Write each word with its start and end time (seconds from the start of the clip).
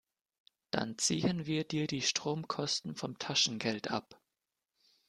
Dann 0.71 0.97
ziehen 0.97 1.45
wir 1.45 1.63
dir 1.63 1.85
die 1.85 2.01
Stromkosten 2.01 2.95
vom 2.95 3.19
Taschengeld 3.19 3.91
ab. 3.91 4.19